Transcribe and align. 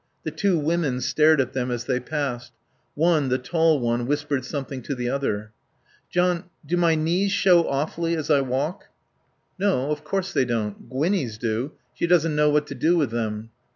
The 0.23 0.31
two 0.31 0.57
women 0.57 0.99
stared 0.99 1.39
at 1.39 1.53
them 1.53 1.69
as 1.69 1.83
they 1.85 1.99
passed. 1.99 2.53
One, 2.95 3.29
the 3.29 3.37
tall 3.37 3.79
one, 3.79 4.07
whispered 4.07 4.43
something 4.43 4.81
to 4.81 4.95
the 4.95 5.11
other. 5.11 5.51
"John 6.09 6.45
do 6.65 6.75
my 6.75 6.95
knees 6.95 7.31
show 7.31 7.67
awfully 7.69 8.15
as 8.15 8.31
I 8.31 8.41
walk?" 8.41 8.85
"No. 9.59 9.91
Of 9.91 10.03
course 10.03 10.33
they 10.33 10.43
don't. 10.43 10.89
Gwinnie's 10.89 11.37
do. 11.37 11.73
She 11.93 12.07
doesn't 12.07 12.35
know 12.35 12.49
what 12.49 12.65
to 12.65 12.73
do 12.73 12.97
with 12.97 13.11
them." 13.11 13.51